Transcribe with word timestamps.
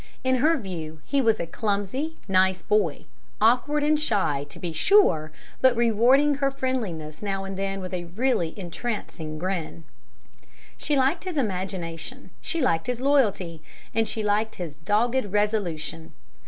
In 0.23 0.37
her 0.37 0.57
view 0.57 0.99
he 1.05 1.21
was 1.21 1.39
a 1.39 1.45
clumsy, 1.45 2.17
nice 2.27 2.63
boy; 2.63 3.05
awkward 3.39 3.83
and 3.83 3.99
shy, 3.99 4.43
to 4.49 4.57
be 4.57 4.73
sure, 4.73 5.31
but 5.61 5.75
rewarding 5.75 6.33
her 6.33 6.49
friendliness 6.49 7.21
now 7.21 7.43
and 7.43 7.55
then 7.55 7.81
with 7.81 7.93
a 7.93 8.05
really 8.05 8.57
entrancing 8.57 9.37
grin. 9.37 9.83
She 10.75 10.95
liked 10.97 11.25
his 11.25 11.37
imagination, 11.37 12.31
she 12.41 12.61
liked 12.61 12.87
his 12.87 12.99
loyalty, 12.99 13.61
and 13.93 14.07
she 14.07 14.23
liked 14.23 14.55
his 14.55 14.77
dogged 14.77 15.25
resolution. 15.25 16.13